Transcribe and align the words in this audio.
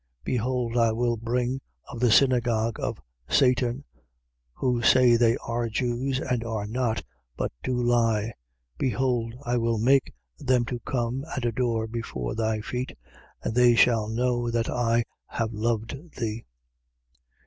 3:9. 0.25 0.25
Behold, 0.25 0.77
I 0.77 0.91
will 0.93 1.15
bring 1.15 1.61
of 1.87 1.99
the 1.99 2.09
synagogue 2.11 2.79
of 2.79 2.99
Satan, 3.29 3.83
who 4.55 4.81
say 4.81 5.15
they 5.15 5.37
are 5.47 5.69
Jews 5.69 6.19
and 6.19 6.43
are 6.43 6.65
not, 6.65 7.03
but 7.37 7.51
do 7.61 7.75
lie. 7.79 8.33
Behold, 8.79 9.35
I 9.45 9.57
will 9.57 9.77
make 9.77 10.11
them 10.39 10.65
to 10.65 10.79
come 10.79 11.23
and 11.35 11.45
adore 11.45 11.85
before 11.85 12.33
thy 12.33 12.61
feet. 12.61 12.97
And 13.43 13.53
they 13.53 13.75
shall 13.75 14.07
know 14.09 14.49
that 14.49 14.71
I 14.71 15.03
have 15.27 15.53
loved 15.53 15.95
thee. 16.17 16.45